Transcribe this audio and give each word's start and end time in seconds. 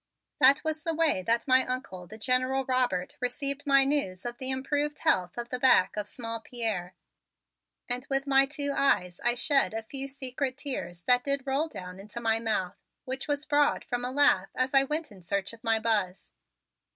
That 0.39 0.63
was 0.63 0.83
the 0.83 0.95
way 0.95 1.21
that 1.21 1.47
my 1.47 1.63
Uncle, 1.63 2.07
the 2.07 2.17
General 2.17 2.65
Robert, 2.65 3.17
received 3.19 3.67
my 3.67 3.83
news 3.85 4.25
of 4.25 4.39
the 4.39 4.49
improved 4.49 4.97
health 4.97 5.37
of 5.37 5.49
the 5.49 5.59
back 5.59 5.95
of 5.95 6.07
small 6.07 6.39
Pierre, 6.39 6.95
and 7.87 8.07
with 8.09 8.25
my 8.25 8.47
two 8.47 8.73
eyes 8.75 9.21
I 9.23 9.35
shed 9.35 9.75
a 9.75 9.83
few 9.83 10.07
secret 10.07 10.57
tears 10.57 11.03
that 11.03 11.23
did 11.23 11.45
roll 11.45 11.67
down 11.67 11.99
into 11.99 12.19
my 12.19 12.39
mouth 12.39 12.79
which 13.05 13.27
was 13.27 13.45
broad 13.45 13.83
from 13.85 14.03
a 14.03 14.11
laugh 14.11 14.49
as 14.55 14.73
I 14.73 14.85
went 14.85 15.11
in 15.11 15.21
search 15.21 15.53
of 15.53 15.63
my 15.63 15.77
Buzz. 15.77 16.33